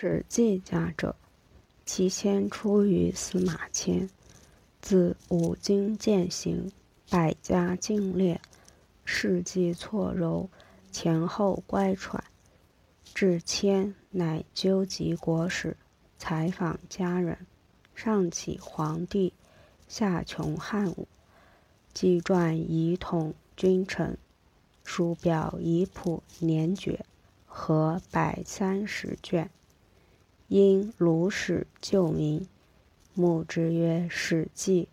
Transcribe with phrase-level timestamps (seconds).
[0.00, 1.16] 史记家者，
[1.84, 4.08] 其先出于司马迁。
[4.80, 6.70] 自五经渐行，
[7.10, 8.40] 百家竞列，
[9.04, 10.46] 事迹错糅，
[10.92, 12.20] 前后乖舛。
[13.12, 15.76] 至迁，乃纠集国史，
[16.16, 17.36] 采访家人，
[17.96, 19.32] 上启皇帝，
[19.88, 21.08] 下穷汉武，
[21.92, 24.16] 纪传仪统君臣，
[24.84, 27.04] 书表仪谱年爵，
[27.46, 29.50] 合百三十卷。
[30.48, 32.48] 因鲁史旧名，
[33.12, 34.84] 目之曰《史记》。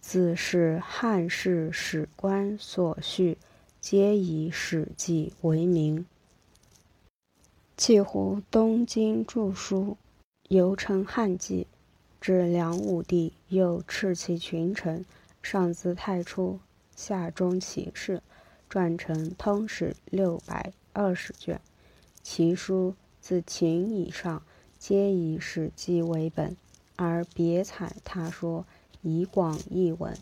[0.00, 3.38] 自是汉室史官所序，
[3.80, 6.04] 皆以《史记》为名。
[7.76, 9.96] 契乎东京著书，
[10.48, 11.68] 犹称《汉记》。
[12.20, 15.04] 至梁武帝，又敕其群臣，
[15.40, 16.58] 上自太初，
[16.96, 18.20] 下中其事，
[18.68, 21.60] 撰成通史六百二十卷。
[22.24, 22.96] 其书。
[23.28, 24.42] 自秦以上，
[24.78, 26.56] 皆以《史记》为本，
[26.96, 28.64] 而别采他说，
[29.02, 30.16] 以广译文。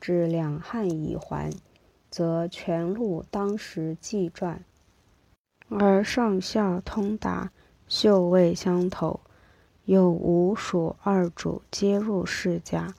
[0.00, 1.52] 至两汉以还，
[2.08, 4.64] 则全录当时纪传，
[5.68, 7.52] 而上下通达，
[7.86, 9.20] 秀味相投。
[9.84, 12.94] 有吴蜀二主皆入世家，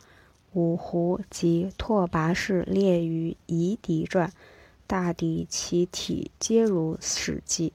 [0.51, 4.31] 五胡及拓跋氏列于夷狄传，
[4.85, 7.73] 大抵其体皆如《史记》。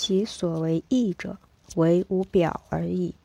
[0.00, 1.38] 其所为义者，
[1.74, 3.16] 为无表而已。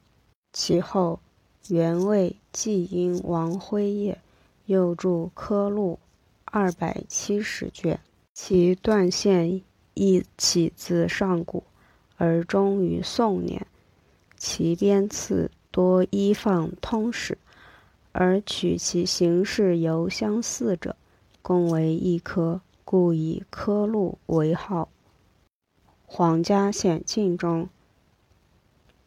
[0.53, 1.19] 其后，
[1.67, 4.19] 元魏季因王辉业
[4.65, 5.99] 又著科录
[6.45, 7.99] 二百七十卷，
[8.33, 9.61] 其断线
[9.93, 11.63] 亦起自上古，
[12.17, 13.67] 而终于宋年。
[14.35, 17.37] 其编次多依放通史，
[18.11, 20.95] 而取其形式尤相似者，
[21.43, 24.89] 共为一科，故以科录为号。
[26.05, 27.69] 皇家显庆中，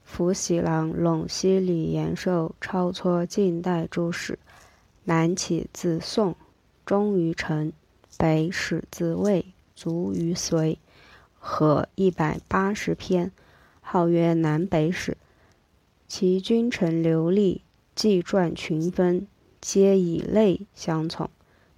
[0.03, 4.39] 伏喜郎陇西李延寿超撮近代诸史，
[5.05, 6.35] 南起自宋，
[6.85, 7.73] 终于陈，
[8.19, 9.47] 北始自魏，
[9.77, 10.79] 卒于隋，
[11.39, 13.31] 合一百八十篇，
[13.81, 15.17] 号曰南北史。
[16.09, 17.63] 其君臣流利，
[17.95, 19.29] 纪传群分，
[19.61, 21.31] 皆以类相从，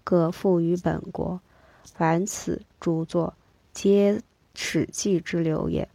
[0.05, 1.41] 各附于本国。
[1.85, 3.35] 凡此诸作，
[3.75, 4.15] 皆。
[4.61, 5.89] 《史记》之流也。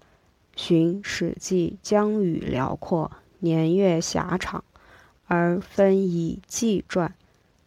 [0.55, 4.63] 寻《史记》疆域辽阔，年月狭长，
[5.25, 7.13] 而分以纪传，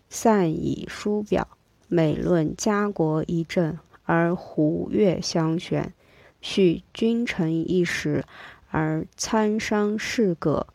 [0.09, 1.47] 散以书表，
[1.87, 5.93] 每论家国一政，而胡越相悬；
[6.41, 8.25] 叙君臣一时，
[8.71, 10.67] 而参商事革。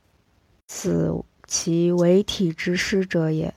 [0.67, 3.51] 此其为体之师者也。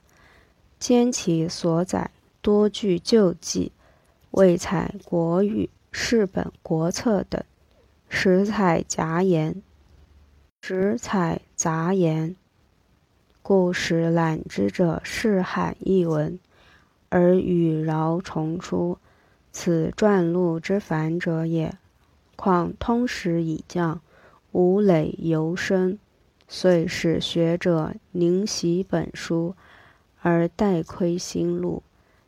[0.79, 2.09] 兼其所载
[2.41, 3.71] 多具旧迹，
[4.31, 5.69] 未采国语。
[5.97, 7.41] 世本国策等，
[8.09, 9.63] 实采杂言，
[10.61, 12.35] 实采杂言，
[13.41, 16.37] 故使览之者是罕一文，
[17.07, 18.97] 而语饶重出，
[19.53, 21.73] 此传录之繁者也。
[22.35, 24.01] 况通史已降，
[24.51, 25.97] 吴累犹深，
[26.49, 29.55] 遂使学者宁习本书，
[30.21, 31.81] 而待窥新录，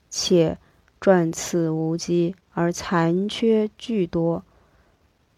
[0.10, 0.58] 且
[1.00, 2.36] 转次无稽。
[2.60, 4.44] 而残缺巨多，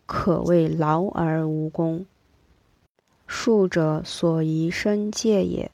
[0.05, 2.05] 可谓劳而无功。
[3.27, 5.69] 术者所宜生戒也。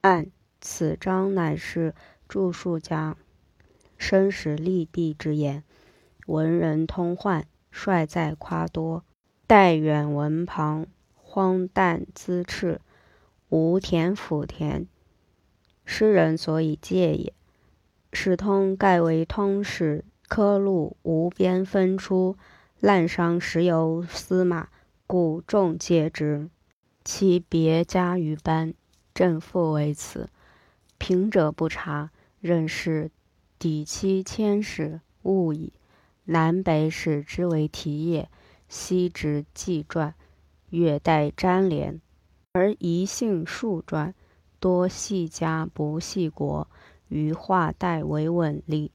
[0.00, 0.26] 按
[0.60, 1.94] 此章乃是
[2.28, 3.16] 著述家
[3.96, 5.62] 生时利弊之言，
[6.26, 9.04] 文人通患，率在夸多，
[9.46, 12.80] 待远文旁，荒诞滋赤，
[13.48, 14.88] 无田辅田，
[15.84, 17.32] 诗人所以戒也。
[18.12, 20.04] 史通盖为通史。
[20.28, 22.38] 科录无边分出，
[22.80, 24.70] 滥觞实由司马，
[25.06, 26.48] 故众戒之。
[27.04, 28.72] 其别家于班，
[29.12, 30.30] 正复为此。
[30.96, 33.10] 平者不察，任是
[33.58, 35.74] 抵期千史，误矣。
[36.24, 38.30] 南北史之为题也，
[38.70, 40.14] 昔之纪传，
[40.70, 42.00] 越带粘连，
[42.52, 44.14] 而一姓数传，
[44.58, 46.66] 多细家不细国，
[47.12, 48.90] 于化带为稳立。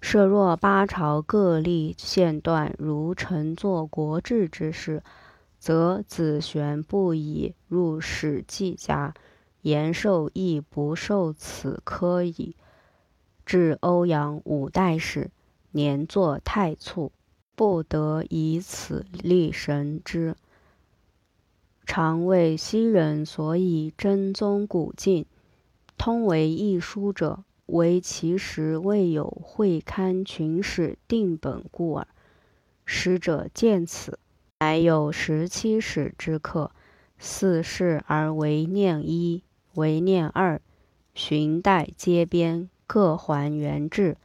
[0.00, 5.02] 设若八朝各立线段，如臣作国志之事，
[5.58, 9.14] 则子玄不以入史记家，
[9.62, 12.54] 延寿亦不受此科矣。
[13.46, 15.30] 至欧阳五代时，
[15.70, 17.12] 年作太促，
[17.54, 20.36] 不得以此立神之。
[21.86, 25.24] 常为昔人所以真宗古镜，
[25.96, 27.44] 通为一书者。
[27.68, 32.06] 唯其时未有会刊群史定本故耳。
[32.84, 34.18] 使者见此，
[34.60, 36.72] 乃有十七史之客，
[37.18, 39.42] 四世而为念一，
[39.76, 40.60] 为念二，
[41.14, 44.18] 寻代皆编，各还原志。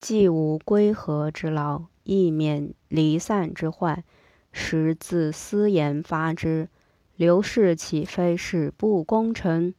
[0.00, 4.02] 既无归合之劳，亦免离散之患。
[4.52, 6.70] 实自私言发之。
[7.14, 9.74] 刘氏岂非是不功臣？